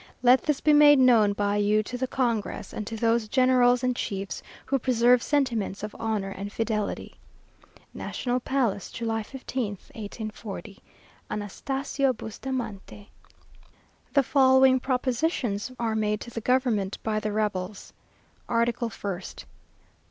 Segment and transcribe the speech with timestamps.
[0.23, 3.95] Let this be made known by you to the Congress, and to those generals and
[3.95, 7.13] chiefs who preserve sentiments of honour and fidelity.
[7.93, 10.79] "National Palace, July 15th, 1840.
[11.29, 13.09] "Anastasio Bustamante."
[14.13, 17.93] The following propositions are made to the government by the rebels:
[18.49, 19.45] "Article 1st.